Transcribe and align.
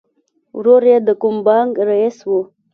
ورور 0.57 0.83
یې 0.91 0.97
د 1.07 1.09
کوم 1.21 1.35
بانک 1.45 1.71
رئیس 1.89 2.17
و 2.29 2.31